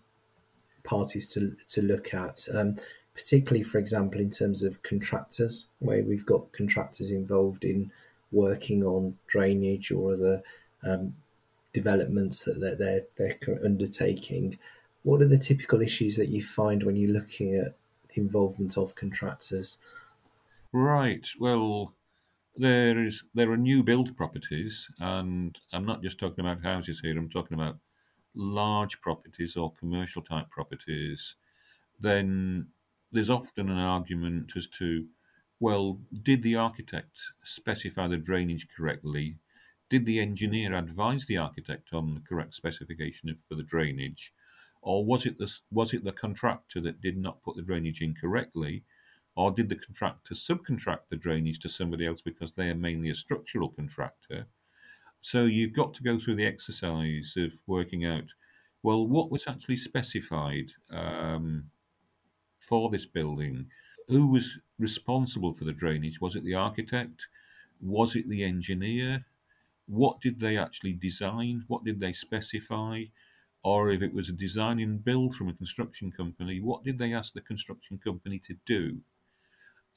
parties 0.83 1.31
to 1.33 1.55
to 1.67 1.81
look 1.81 2.13
at. 2.13 2.47
Um, 2.53 2.77
particularly, 3.13 3.63
for 3.63 3.77
example, 3.77 4.21
in 4.21 4.29
terms 4.29 4.63
of 4.63 4.83
contractors, 4.83 5.65
where 5.79 6.03
we've 6.03 6.25
got 6.25 6.51
contractors 6.53 7.11
involved 7.11 7.65
in 7.65 7.91
working 8.31 8.83
on 8.83 9.17
drainage 9.27 9.91
or 9.91 10.13
other 10.13 10.43
um, 10.83 11.15
developments 11.73 12.43
that 12.43 12.59
they're, 12.59 12.75
they're, 13.17 13.37
they're 13.45 13.65
undertaking. 13.65 14.57
What 15.03 15.21
are 15.21 15.27
the 15.27 15.37
typical 15.37 15.81
issues 15.81 16.15
that 16.17 16.29
you 16.29 16.43
find 16.43 16.83
when 16.83 16.95
you're 16.95 17.11
looking 17.11 17.55
at 17.55 17.75
the 18.13 18.21
involvement 18.21 18.77
of 18.77 18.95
contractors? 18.95 19.77
Right. 20.71 21.27
Well, 21.39 21.93
there 22.55 23.03
is 23.03 23.23
there 23.33 23.51
are 23.51 23.57
new 23.57 23.83
build 23.83 24.15
properties, 24.15 24.89
and 24.99 25.57
I'm 25.73 25.85
not 25.85 26.01
just 26.01 26.19
talking 26.19 26.45
about 26.45 26.63
houses 26.63 26.99
here. 26.99 27.17
I'm 27.17 27.29
talking 27.29 27.55
about 27.55 27.77
large 28.35 29.01
properties 29.01 29.57
or 29.57 29.73
commercial 29.73 30.21
type 30.21 30.49
properties. 30.49 31.35
Then 31.99 32.67
there's 33.11 33.29
often 33.29 33.69
an 33.69 33.77
argument 33.77 34.53
as 34.55 34.67
to, 34.79 35.05
well, 35.61 35.99
did 36.23 36.41
the 36.41 36.55
architect 36.55 37.19
specify 37.43 38.07
the 38.07 38.17
drainage 38.17 38.67
correctly? 38.75 39.35
Did 39.91 40.07
the 40.07 40.19
engineer 40.19 40.73
advise 40.73 41.27
the 41.27 41.37
architect 41.37 41.89
on 41.93 42.15
the 42.15 42.21
correct 42.27 42.55
specification 42.55 43.37
for 43.47 43.53
the 43.53 43.63
drainage? 43.63 44.33
Or 44.81 45.05
was 45.05 45.27
it 45.27 45.37
the, 45.37 45.53
was 45.71 45.93
it 45.93 46.03
the 46.03 46.13
contractor 46.13 46.81
that 46.81 46.99
did 46.99 47.15
not 47.15 47.43
put 47.43 47.55
the 47.55 47.61
drainage 47.61 48.01
in 48.01 48.15
correctly? 48.15 48.83
Or 49.35 49.51
did 49.51 49.69
the 49.69 49.75
contractor 49.75 50.33
subcontract 50.33 51.09
the 51.09 51.15
drainage 51.15 51.59
to 51.59 51.69
somebody 51.69 52.07
else 52.07 52.21
because 52.21 52.53
they 52.53 52.69
are 52.69 52.75
mainly 52.75 53.11
a 53.11 53.15
structural 53.15 53.69
contractor? 53.69 54.47
So 55.21 55.43
you've 55.45 55.75
got 55.75 55.93
to 55.93 56.03
go 56.03 56.17
through 56.17 56.37
the 56.37 56.47
exercise 56.47 57.35
of 57.37 57.51
working 57.67 58.03
out, 58.03 58.25
well, 58.81 59.05
what 59.05 59.29
was 59.29 59.47
actually 59.47 59.77
specified 59.77 60.71
um, 60.89 61.69
for 62.57 62.89
this 62.89 63.05
building? 63.05 63.67
Who 64.11 64.27
was 64.27 64.59
responsible 64.77 65.53
for 65.53 65.63
the 65.63 65.73
drainage? 65.73 66.21
Was 66.21 66.35
it 66.35 66.43
the 66.43 66.53
architect? 66.53 67.27
Was 67.81 68.15
it 68.15 68.29
the 68.29 68.43
engineer? 68.43 69.25
what 69.91 70.21
did 70.21 70.39
they 70.39 70.57
actually 70.57 70.93
design? 70.93 71.65
What 71.67 71.83
did 71.83 71.99
they 71.99 72.13
specify? 72.13 73.03
Or 73.63 73.91
if 73.91 74.01
it 74.01 74.13
was 74.13 74.29
a 74.29 74.33
design 74.33 74.79
and 74.79 75.03
build 75.03 75.35
from 75.35 75.49
a 75.49 75.53
construction 75.53 76.11
company, 76.11 76.61
what 76.61 76.83
did 76.83 76.97
they 76.97 77.13
ask 77.13 77.33
the 77.33 77.41
construction 77.41 77.99
company 77.99 78.39
to 78.39 78.55
do? 78.65 79.01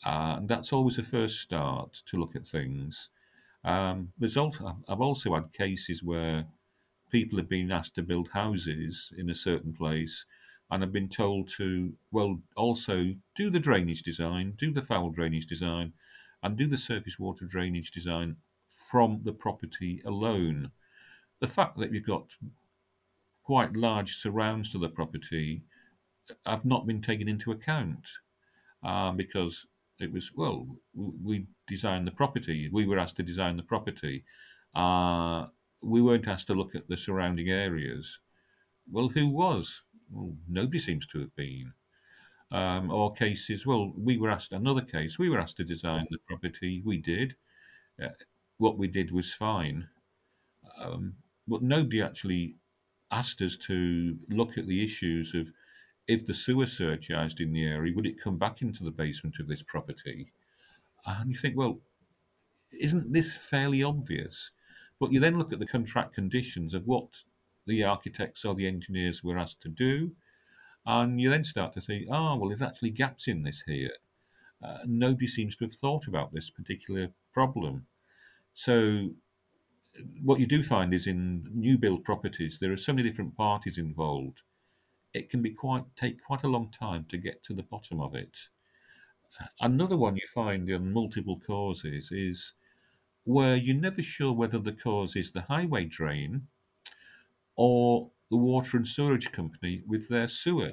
Uh, 0.05 0.35
and 0.39 0.49
that's 0.49 0.73
always 0.73 0.99
a 0.99 1.03
first 1.03 1.41
start 1.41 2.03
to 2.07 2.19
look 2.19 2.35
at 2.37 2.47
things. 2.47 3.09
Um, 3.65 4.13
there's 4.19 4.37
also, 4.37 4.77
I've 4.89 5.01
also 5.01 5.35
had 5.35 5.53
cases 5.53 6.03
where 6.03 6.47
people 7.11 7.39
have 7.39 7.49
been 7.49 7.73
asked 7.73 7.95
to 7.95 8.03
build 8.03 8.29
houses 8.33 9.13
in 9.17 9.31
a 9.31 9.35
certain 9.35 9.73
place 9.73 10.27
and 10.71 10.83
have 10.83 10.93
been 10.93 11.09
told 11.09 11.49
to, 11.57 11.93
well, 12.11 12.41
also 12.57 13.15
do 13.37 13.51
the 13.51 13.61
drainage 13.61 14.03
design, 14.03 14.55
do 14.59 14.73
the 14.73 14.83
foul 14.83 15.11
drainage 15.11 15.47
design, 15.47 15.93
and 16.43 16.57
do 16.57 16.67
the 16.67 16.77
surface 16.77 17.19
water 17.19 17.45
drainage 17.45 17.91
design 17.91 18.37
from 18.91 19.21
the 19.25 19.33
property 19.33 20.03
alone. 20.05 20.71
The 21.41 21.49
fact 21.49 21.79
that 21.79 21.93
you've 21.93 22.07
got 22.07 22.27
quite 23.45 23.75
large 23.77 24.17
surrounds 24.17 24.71
to 24.71 24.79
the 24.79 24.89
property 24.89 25.63
have 26.47 26.65
not 26.65 26.87
been 26.87 27.03
taken 27.03 27.29
into 27.29 27.53
account 27.53 28.07
uh, 28.83 29.13
because 29.13 29.67
it 30.01 30.11
was, 30.11 30.33
well, 30.35 30.67
we 30.95 31.47
designed 31.69 32.07
the 32.07 32.13
property. 32.13 32.69
We 32.73 32.87
were 32.87 32.99
asked 32.99 33.17
to 33.17 33.23
design 33.23 33.57
the 33.57 33.63
property. 33.63 34.25
Uh, 34.75 35.47
we 35.83 36.03
weren't 36.03 36.29
asked 36.29 36.49
to 36.49 36.55
look 36.55 36.75
at 36.75 36.89
the 36.89 36.97
surrounding 36.97 37.51
areas. 37.51 38.19
Well, 38.91 39.09
who 39.09 39.29
was? 39.29 39.83
Well, 40.15 40.33
nobody 40.49 40.79
seems 40.79 41.07
to 41.09 41.21
have 41.21 41.35
been. 41.37 41.73
Um, 42.51 42.91
or 42.91 43.13
cases, 43.13 43.67
well, 43.67 43.93
we 43.97 44.17
were 44.17 44.31
asked, 44.31 44.53
another 44.53 44.83
case, 44.83 45.19
we 45.19 45.29
were 45.29 45.41
asked 45.41 45.57
to 45.57 45.65
design 45.65 46.07
the 46.11 46.19
property. 46.29 46.83
We 46.85 46.99
did. 46.99 47.35
Uh, 48.03 48.09
what 48.59 48.79
we 48.79 48.87
did 48.87 49.11
was 49.11 49.33
fine. 49.33 49.89
Um, 50.81 51.15
but 51.49 51.63
nobody 51.63 52.01
actually 52.01 52.57
asked 53.11 53.43
us 53.43 53.57
to 53.57 54.17
look 54.29 54.57
at 54.57 54.67
the 54.67 54.85
issues 54.85 55.35
of 55.35 55.49
if 56.07 56.27
the 56.27 56.35
sewer 56.35 56.67
surcharged 56.67 57.41
in 57.41 57.53
the 57.53 57.65
area, 57.65 57.93
would 57.95 58.07
it 58.07 58.23
come 58.23 58.39
back 58.39 58.63
into 58.63 58.85
the 58.85 58.91
basement 58.91 59.37
of 59.41 59.49
this 59.49 59.63
property? 59.63 60.31
And 61.07 61.31
you 61.31 61.37
think, 61.37 61.57
well, 61.57 61.81
isn't 62.73 63.13
this 63.13 63.35
fairly 63.35 63.83
obvious? 63.83 64.53
But 65.01 65.13
you 65.13 65.21
then 65.21 65.39
look 65.39 65.53
at 65.53 65.59
the 65.59 65.67
contract 65.67 66.15
conditions 66.15 66.75
of 66.75 66.87
what 66.87 67.09
the 67.67 67.85
architects 67.85 68.45
or 68.45 68.55
the 68.55 68.67
engineers 68.67 69.23
were 69.23 69.39
asked 69.39 69.63
to 69.63 69.69
do, 69.69 70.13
and 70.87 71.21
you 71.21 71.31
then 71.31 71.45
start 71.45 71.73
to 71.75 71.81
think, 71.81 72.07
oh, 72.11 72.37
well, 72.37 72.49
there's 72.49 72.63
actually 72.63 72.91
gaps 72.91 73.29
in 73.29 73.43
this 73.43 73.63
here. 73.67 73.93
Uh, 74.63 74.79
nobody 74.87 75.27
seems 75.27 75.57
to 75.57 75.65
have 75.65 75.75
thought 75.75 76.07
about 76.07 76.33
this 76.33 76.51
particular 76.51 77.09
problem. 77.33 77.87
So 78.55 79.11
what 80.23 80.41
you 80.41 80.47
do 80.47 80.63
find 80.63 80.93
is 80.93 81.07
in 81.07 81.49
new 81.53 81.79
build 81.79 82.05
properties, 82.05 82.59
there 82.61 82.73
are 82.73 82.77
so 82.77 82.93
many 82.93 83.09
different 83.09 83.37
parties 83.37 83.79
involved. 83.79 84.41
It 85.13 85.31
can 85.31 85.43
be 85.43 85.51
quite 85.51 85.85
take 85.97 86.23
quite 86.23 86.43
a 86.45 86.49
long 86.49 86.71
time 86.71 87.07
to 87.11 87.17
get 87.17 87.45
to 87.45 87.55
the 87.55 87.63
bottom 87.63 88.01
of 88.01 88.15
it. 88.15 88.37
Another 89.61 89.97
one 89.97 90.17
you 90.17 90.27
find 90.33 90.69
in 90.69 90.93
multiple 90.93 91.41
causes 91.47 92.11
is 92.13 92.53
where 93.25 93.57
you're 93.57 93.77
never 93.77 94.03
sure 94.03 94.33
whether 94.33 94.59
the 94.59 94.73
cause 94.73 95.17
is 95.17 95.31
the 95.31 95.43
highway 95.43 95.85
drain 95.85 96.47
or 97.57 98.11
the 98.31 98.37
water 98.37 98.77
and 98.77 98.89
sewerage 98.89 99.33
company 99.33 99.83
with 99.87 100.09
their 100.09 100.29
sewer, 100.29 100.73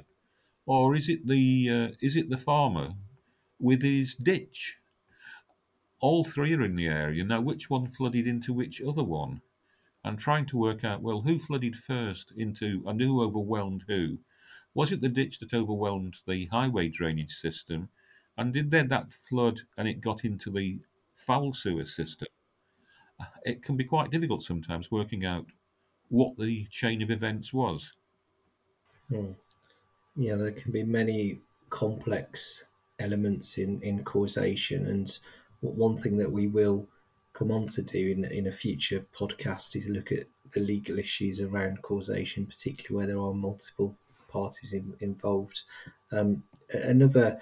or 0.66 0.94
is 0.96 1.08
it 1.08 1.26
the 1.26 1.70
uh, 1.70 1.96
is 2.00 2.16
it 2.16 2.30
the 2.30 2.36
farmer 2.36 2.94
with 3.58 3.82
his 3.82 4.14
ditch? 4.14 4.78
all 6.02 6.24
three 6.24 6.52
are 6.52 6.64
in 6.64 6.74
the 6.74 6.88
area. 6.88 7.24
Now, 7.24 7.40
which 7.40 7.70
one 7.70 7.86
flooded 7.86 8.26
into 8.26 8.52
which 8.52 8.82
other 8.82 9.04
one? 9.04 9.40
And 10.04 10.18
trying 10.18 10.46
to 10.46 10.58
work 10.58 10.84
out, 10.84 11.00
well, 11.00 11.22
who 11.22 11.38
flooded 11.38 11.76
first 11.76 12.32
into 12.36 12.82
and 12.86 13.00
who 13.00 13.22
overwhelmed 13.22 13.84
who? 13.86 14.18
Was 14.74 14.90
it 14.90 15.00
the 15.00 15.08
ditch 15.08 15.38
that 15.38 15.54
overwhelmed 15.54 16.16
the 16.26 16.46
highway 16.46 16.88
drainage 16.88 17.32
system? 17.32 17.88
And 18.36 18.52
did 18.52 18.72
then 18.72 18.88
that 18.88 19.12
flood 19.12 19.60
and 19.78 19.86
it 19.86 20.00
got 20.00 20.24
into 20.24 20.50
the 20.50 20.80
foul 21.14 21.54
sewer 21.54 21.86
system? 21.86 22.28
It 23.44 23.62
can 23.62 23.76
be 23.76 23.84
quite 23.84 24.10
difficult 24.10 24.42
sometimes 24.42 24.90
working 24.90 25.24
out 25.24 25.46
what 26.12 26.36
the 26.36 26.66
chain 26.70 27.00
of 27.00 27.10
events 27.10 27.54
was. 27.54 27.94
Hmm. 29.08 29.32
Yeah, 30.14 30.34
there 30.34 30.52
can 30.52 30.70
be 30.70 30.82
many 30.82 31.40
complex 31.70 32.66
elements 32.98 33.56
in, 33.56 33.80
in 33.80 34.04
causation 34.04 34.86
and 34.86 35.18
one 35.60 35.96
thing 35.96 36.18
that 36.18 36.30
we 36.30 36.46
will 36.46 36.86
come 37.32 37.50
on 37.50 37.66
to 37.68 37.82
do 37.82 38.10
in, 38.10 38.24
in 38.26 38.46
a 38.46 38.52
future 38.52 39.06
podcast 39.16 39.74
is 39.74 39.88
look 39.88 40.12
at 40.12 40.26
the 40.52 40.60
legal 40.60 40.98
issues 40.98 41.40
around 41.40 41.80
causation, 41.80 42.44
particularly 42.44 42.94
where 42.94 43.06
there 43.06 43.24
are 43.24 43.32
multiple 43.32 43.96
parties 44.28 44.74
in, 44.74 44.94
involved. 45.00 45.62
Um, 46.10 46.42
another 46.74 47.40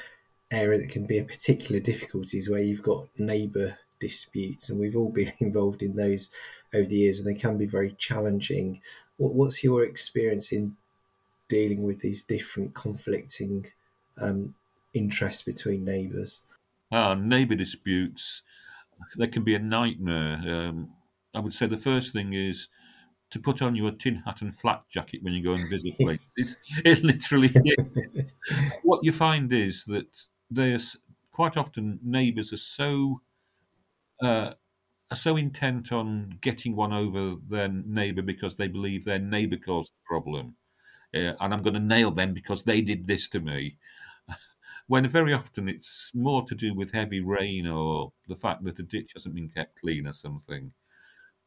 area 0.53 0.79
that 0.79 0.91
can 0.91 1.07
be 1.07 1.19
a 1.19 1.25
particular 1.25 1.81
difficulty 1.81 2.39
is 2.39 2.49
where 2.49 2.62
you've 2.62 2.83
got 2.83 3.09
neighbour 3.19 3.79
disputes, 4.00 4.69
and 4.69 4.80
we've 4.80 4.97
all 4.97 5.11
been 5.11 5.33
involved 5.38 5.83
in 5.83 5.97
those 5.97 6.30
over 6.75 6.88
the 6.88 6.97
years, 6.97 7.21
and 7.21 7.28
they 7.28 7.38
can 7.38 7.59
be 7.59 7.66
very 7.66 7.92
challenging. 7.92 8.80
What, 9.16 9.35
what's 9.35 9.62
your 9.62 9.85
experience 9.85 10.52
in 10.52 10.76
dealing 11.49 11.83
with 11.83 12.00
these 12.00 12.23
different 12.23 12.75
conflicting 12.75 13.66
um, 14.19 14.54
interests 14.95 15.42
between 15.42 15.85
neighbours? 15.85 16.42
uh, 16.92 17.14
neighbour 17.14 17.54
disputes, 17.54 18.42
they 19.19 19.26
can 19.26 19.45
be 19.45 19.54
a 19.54 19.59
nightmare. 19.59 20.40
Um, 20.47 20.90
I 21.35 21.40
would 21.40 21.54
say 21.54 21.66
the 21.66 21.78
first 21.78 22.12
thing 22.12 22.35
is 22.35 22.69
to 23.30 23.38
put 23.38 23.62
on 23.62 23.76
your 23.76 23.92
tin 23.92 24.16
hat 24.16 24.42
and 24.42 24.54
flak 24.54 24.88
jacket 24.88 25.23
when 25.23 25.33
you 25.33 25.42
go 25.42 25.52
and 25.52 25.69
visit 25.69 25.97
places. 26.00 26.57
it 26.85 27.02
literally 27.04 27.52
is. 27.64 28.25
what 28.83 29.04
you 29.04 29.12
find 29.12 29.52
is 29.52 29.85
that 29.85 30.09
there's 30.50 30.97
quite 31.33 31.57
often 31.57 32.00
neighbours 32.02 32.52
are 32.52 32.59
so 32.59 33.21
uh, 34.23 34.55
are 35.11 35.17
so 35.17 35.37
intent 35.37 35.93
on 35.93 36.39
getting 36.41 36.77
one 36.77 36.93
over 36.93 37.37
their 37.49 37.69
neighbour 37.69 38.23
because 38.23 38.57
they 38.57 38.69
believe 38.69 39.05
their 39.05 39.19
neighbour 39.19 39.57
caused 39.57 39.93
the 39.93 40.07
problem, 40.07 40.57
uh, 41.15 41.35
and 41.41 41.55
I'm 41.55 41.62
going 41.62 41.75
to 41.75 41.81
nail 41.81 42.11
them 42.11 42.35
because 42.35 42.62
they 42.65 42.81
did 42.81 43.07
this 43.07 43.29
to 43.31 43.41
me. 43.41 43.79
when 44.89 45.09
very 45.09 45.33
often 45.33 45.69
it's 45.69 46.11
more 46.15 46.47
to 46.47 46.55
do 46.55 46.75
with 46.75 46.93
heavy 46.93 47.21
rain 47.21 47.67
or 47.67 48.12
the 48.29 48.37
fact 48.37 48.65
that 48.65 48.79
a 48.79 48.83
ditch 48.83 49.12
hasn't 49.15 49.35
been 49.35 49.49
kept 49.49 49.81
clean 49.81 50.07
or 50.07 50.12
something. 50.12 50.73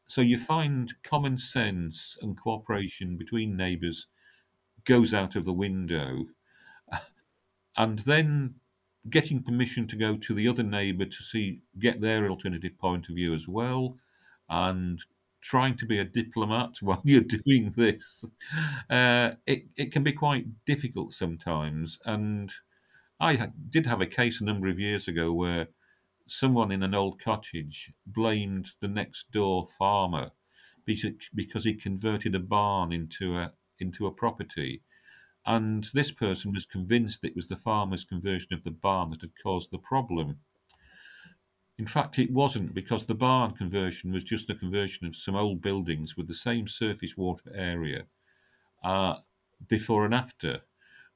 So 0.06 0.20
you 0.20 0.38
find 0.38 0.92
common 1.02 1.38
sense 1.38 2.18
and 2.22 2.38
cooperation 2.40 3.16
between 3.16 3.56
neighbours 3.56 4.06
goes 4.84 5.14
out 5.14 5.36
of 5.36 5.44
the 5.44 5.52
window, 5.52 6.26
and 7.76 7.98
then 8.00 8.56
getting 9.10 9.42
permission 9.42 9.86
to 9.88 9.96
go 9.96 10.16
to 10.16 10.34
the 10.34 10.48
other 10.48 10.62
neighbour 10.62 11.04
to 11.04 11.22
see 11.22 11.60
get 11.78 12.00
their 12.00 12.28
alternative 12.28 12.78
point 12.78 13.08
of 13.08 13.14
view 13.14 13.34
as 13.34 13.46
well, 13.48 13.96
and 14.48 15.00
trying 15.40 15.76
to 15.76 15.86
be 15.86 15.98
a 15.98 16.04
diplomat 16.04 16.76
while 16.80 17.02
you're 17.04 17.20
doing 17.20 17.72
this, 17.76 18.24
uh, 18.90 19.32
it 19.46 19.64
it 19.76 19.92
can 19.92 20.02
be 20.02 20.12
quite 20.12 20.46
difficult 20.64 21.14
sometimes. 21.14 21.98
And 22.04 22.52
I 23.20 23.50
did 23.70 23.86
have 23.86 24.00
a 24.00 24.06
case 24.06 24.40
a 24.40 24.44
number 24.44 24.68
of 24.68 24.78
years 24.78 25.08
ago 25.08 25.32
where 25.32 25.68
someone 26.26 26.72
in 26.72 26.82
an 26.82 26.94
old 26.94 27.20
cottage 27.20 27.92
blamed 28.06 28.70
the 28.80 28.88
next 28.88 29.30
door 29.32 29.68
farmer 29.78 30.30
because 30.86 31.64
he 31.64 31.74
converted 31.74 32.34
a 32.34 32.40
barn 32.40 32.92
into 32.92 33.36
a 33.36 33.52
into 33.78 34.06
a 34.06 34.12
property 34.12 34.82
and 35.46 35.88
this 35.92 36.10
person 36.10 36.52
was 36.52 36.66
convinced 36.66 37.24
it 37.24 37.36
was 37.36 37.48
the 37.48 37.56
farmer's 37.56 38.04
conversion 38.04 38.54
of 38.54 38.64
the 38.64 38.70
barn 38.70 39.10
that 39.10 39.20
had 39.20 39.32
caused 39.42 39.70
the 39.70 39.78
problem. 39.78 40.38
In 41.76 41.86
fact, 41.86 42.18
it 42.18 42.30
wasn't 42.30 42.72
because 42.72 43.04
the 43.04 43.14
barn 43.14 43.52
conversion 43.52 44.12
was 44.12 44.24
just 44.24 44.48
a 44.48 44.54
conversion 44.54 45.06
of 45.06 45.16
some 45.16 45.34
old 45.34 45.60
buildings 45.60 46.16
with 46.16 46.28
the 46.28 46.34
same 46.34 46.68
surface 46.68 47.16
water 47.16 47.52
area 47.54 48.04
uh, 48.84 49.16
before 49.68 50.04
and 50.04 50.14
after. 50.14 50.60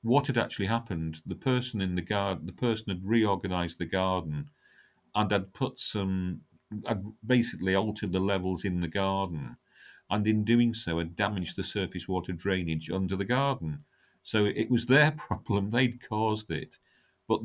What 0.02 0.26
had 0.26 0.37
actually 0.37 0.66
happened? 0.66 1.23
The 1.26 1.35
person 1.35 1.80
in 1.80 1.94
the 1.94 2.02
garden, 2.02 2.47
the 2.47 2.52
person 2.52 2.88
had 2.88 3.04
reorganized 3.04 3.78
the 3.78 3.87
garden 3.87 4.50
and 5.14 5.30
had 5.30 5.54
put 5.54 5.78
some, 5.78 6.42
had 6.87 7.04
basically 7.26 7.75
altered 7.75 8.12
the 8.12 8.20
levels 8.20 8.64
in 8.64 8.80
the 8.80 8.88
garden, 8.88 9.56
and 10.11 10.26
in 10.26 10.44
doing 10.44 10.75
so 10.75 10.99
had 10.99 11.16
damaged 11.16 11.56
the 11.56 11.64
surface 11.64 12.08
water 12.08 12.32
drainage 12.32 12.90
under 12.90 13.16
the 13.16 13.25
garden. 13.25 13.85
So 14.23 14.45
it 14.45 14.71
was 14.71 14.87
their 14.87 15.11
problem, 15.29 15.71
they'd 15.71 16.07
caused 16.07 16.51
it. 16.51 16.77
But 17.29 17.41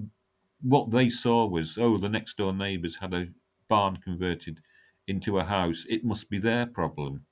what 0.62 0.92
they 0.92 1.10
saw 1.10 1.46
was, 1.46 1.78
oh, 1.78 1.98
the 1.98 2.10
next 2.10 2.38
door 2.38 2.54
neighbours 2.54 2.98
had 2.98 3.14
a 3.14 3.28
barn 3.68 3.98
converted 3.98 4.60
into 5.08 5.38
a 5.38 5.44
house. 5.44 5.86
It 5.90 6.06
must 6.06 6.30
be 6.30 6.40
their 6.40 6.66
problem. 6.66 7.26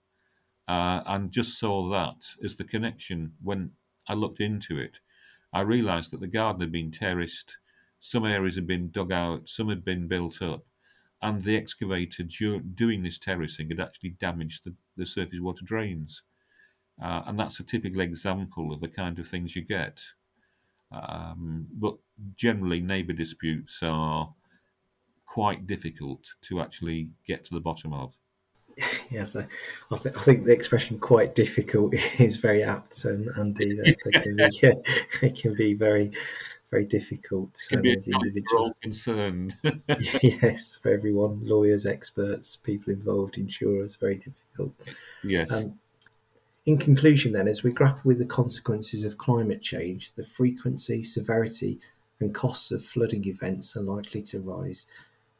Uh, 0.68 1.02
and 1.06 1.32
just 1.32 1.60
saw 1.60 1.90
that 1.90 2.16
as 2.44 2.56
the 2.56 2.64
connection 2.64 3.34
when 3.42 3.72
I 4.08 4.14
looked 4.14 4.40
into 4.40 4.78
it. 4.78 5.00
I 5.54 5.62
realised 5.62 6.12
that 6.12 6.22
the 6.22 6.28
garden 6.28 6.62
had 6.62 6.72
been 6.72 6.92
terraced, 6.92 7.58
some 8.00 8.26
areas 8.26 8.56
had 8.56 8.68
been 8.68 8.90
dug 8.90 9.12
out, 9.12 9.50
some 9.50 9.70
had 9.70 9.84
been 9.84 10.08
built 10.08 10.42
up, 10.42 10.66
and 11.22 11.44
the 11.44 11.58
excavator 11.58 12.24
doing 12.24 13.04
this 13.04 13.18
terracing 13.20 13.70
had 13.70 13.80
actually 13.80 14.12
damaged 14.12 14.64
the, 14.64 14.74
the 14.96 15.06
surface 15.06 15.40
water 15.40 15.64
drains. 15.64 16.24
Uh, 17.02 17.24
and 17.26 17.40
that's 17.40 17.60
a 17.60 17.64
typical 17.64 18.02
example 18.02 18.72
of 18.72 18.80
the 18.80 18.88
kind 18.88 19.18
of 19.18 19.28
things 19.28 19.56
you 19.56 19.64
get. 19.64 20.00
Um, 20.92 21.68
but 21.74 21.96
generally, 22.36 22.80
neighbour 22.80 23.14
disputes 23.14 23.80
are 23.82 24.34
quite 25.26 25.66
difficult 25.66 26.20
to 26.42 26.62
actually 26.62 27.10
get 27.26 27.46
to 27.46 27.54
the 27.54 27.60
bottom 27.60 27.94
of. 27.94 28.14
yes, 29.10 29.36
I, 29.36 29.48
I, 29.92 29.98
th- 29.98 30.16
I, 30.16 30.22
think 30.22 30.46
the 30.46 30.54
expression 30.54 31.00
"quite 31.00 31.34
difficult" 31.34 31.94
is 32.20 32.38
very 32.38 32.64
apt, 32.64 33.06
um, 33.06 33.30
Andy. 33.38 33.74
They, 33.74 33.96
they 34.06 34.12
can 34.22 34.36
be, 34.36 34.60
yeah, 34.62 34.74
they 35.22 35.32
can 35.32 35.56
be 35.56 35.74
very, 35.74 36.12
very 36.70 36.86
difficult 36.86 37.58
um, 37.74 37.82
with 37.82 38.08
individuals. 38.08 38.74
Concerned. 38.82 39.58
yes, 40.22 40.78
for 40.82 40.92
everyone, 40.92 41.42
lawyers, 41.44 41.86
experts, 41.86 42.56
people 42.56 42.94
involved, 42.94 43.38
insurers, 43.38 43.96
very 43.96 44.16
difficult. 44.16 44.74
Yes. 45.24 45.52
Um, 45.52 45.80
in 46.66 46.78
conclusion, 46.78 47.34
then, 47.34 47.48
as 47.48 47.64
we 47.64 47.72
grapple 47.72 48.04
with 48.06 48.20
the 48.20 48.26
consequences 48.26 49.04
of 49.04 49.18
climate 49.18 49.62
change, 49.62 50.14
the 50.14 50.24
frequency, 50.24 51.02
severity, 51.02 51.80
and 52.20 52.36
costs 52.36 52.72
of 52.72 52.84
flooding 52.84 53.26
events 53.28 53.76
are 53.76 53.82
likely 53.82 54.22
to 54.22 54.40
rise. 54.40 54.86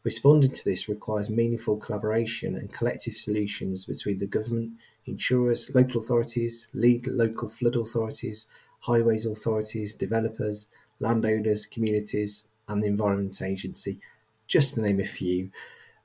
Responding 0.04 0.50
to 0.50 0.66
this 0.66 0.90
requires 0.90 1.30
meaningful 1.30 1.78
collaboration 1.78 2.56
and 2.56 2.74
collective 2.74 3.14
solutions 3.14 3.86
between 3.86 4.18
the 4.18 4.26
government, 4.26 4.72
insurers, 5.06 5.70
local 5.76 6.02
authorities, 6.02 6.70
lead 6.74 7.06
local 7.06 7.48
flood 7.50 7.76
authorities, 7.76 8.48
highways 8.80 9.28
authorities, 9.28 9.94
developers, 9.94 10.66
landowners, 11.00 11.68
communities, 11.68 12.48
and 12.68 12.82
the 12.82 12.88
Environment 12.88 13.40
Agency, 13.44 14.00
just 14.48 14.74
to 14.74 14.82
name 14.82 15.00
a 15.00 15.06
few. 15.06 15.52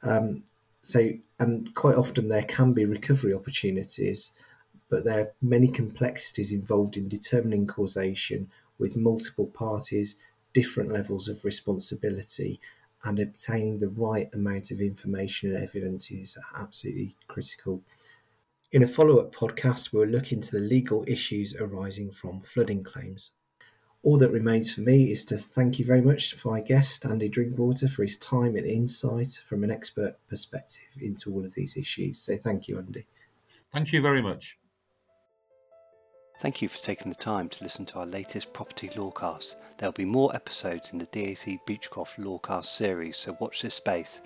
Um, 0.03 0.43
so, 0.83 1.09
and 1.39 1.75
quite 1.75 1.97
often 1.97 2.29
there 2.29 2.45
can 2.45 2.75
be 2.75 2.85
recovery 2.85 3.33
opportunities 3.33 4.33
but 4.88 5.05
there 5.05 5.20
are 5.20 5.33
many 5.42 5.68
complexities 5.68 6.53
involved 6.53 6.96
in 6.96 7.09
determining 7.09 7.66
causation 7.66 8.51
with 8.79 8.96
multiple 8.96 9.46
parties, 9.46 10.16
different 10.55 10.92
levels 10.92 11.29
of 11.29 11.44
responsibility, 11.44 12.61
and 13.05 13.18
obtaining 13.18 13.79
the 13.79 13.88
right 13.88 14.29
amount 14.35 14.70
of 14.70 14.81
information 14.81 15.55
and 15.55 15.62
evidence 15.62 16.11
is 16.11 16.38
absolutely 16.57 17.14
critical. 17.29 17.83
In 18.72 18.83
a 18.83 18.87
follow 18.87 19.18
up 19.18 19.35
podcast, 19.35 19.92
we'll 19.92 20.09
look 20.09 20.33
into 20.33 20.51
the 20.51 20.61
legal 20.61 21.05
issues 21.07 21.55
arising 21.55 22.11
from 22.11 22.40
flooding 22.40 22.83
claims. 22.83 23.31
All 24.03 24.18
that 24.18 24.31
remains 24.31 24.72
for 24.72 24.83
me 24.83 25.11
is 25.11 25.25
to 25.27 25.37
thank 25.37 25.79
you 25.79 25.85
very 25.85 26.01
much 26.01 26.31
to 26.31 26.49
my 26.49 26.61
guest, 26.61 27.05
Andy 27.05 27.29
Drinkwater, 27.29 27.88
for 27.88 28.03
his 28.03 28.16
time 28.16 28.57
and 28.57 28.66
insight 28.66 29.42
from 29.46 29.64
an 29.64 29.70
expert 29.70 30.16
perspective 30.29 31.01
into 31.01 31.33
all 31.33 31.44
of 31.44 31.55
these 31.55 31.77
issues. 31.77 32.18
So, 32.18 32.37
thank 32.37 32.68
you, 32.68 32.79
Andy. 32.79 33.07
Thank 33.72 33.92
you 33.92 34.01
very 34.01 34.22
much. 34.22 34.59
Thank 36.40 36.61
you 36.61 36.68
for 36.68 36.79
taking 36.79 37.11
the 37.11 37.16
time 37.18 37.49
to 37.49 37.64
listen 37.64 37.87
to 37.87 37.99
our 37.99 38.07
latest 38.07 38.53
property 38.53 38.88
lawcast. 38.88 39.57
There'll 39.79 39.92
be 39.92 40.05
more 40.05 40.35
episodes 40.35 40.90
in 40.92 40.99
the 40.99 41.07
DAC 41.07 41.61
Beachcroft 41.66 42.18
Lawcast 42.18 42.66
series, 42.66 43.16
so 43.16 43.37
watch 43.40 43.62
this 43.62 43.75
space. 43.75 44.20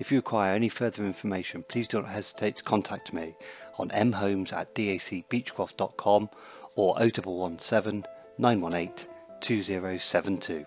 If 0.00 0.10
you 0.10 0.18
require 0.18 0.54
any 0.54 0.68
further 0.68 1.04
information, 1.04 1.64
please 1.68 1.86
don't 1.86 2.08
hesitate 2.08 2.56
to 2.56 2.64
contact 2.64 3.12
me 3.12 3.36
on 3.78 3.90
mhomes 3.90 4.52
at 4.52 4.74
dacbeachcroft.com 4.74 6.30
or 6.74 6.94
0117 6.94 8.06
918 8.38 9.06
2072. 9.40 10.64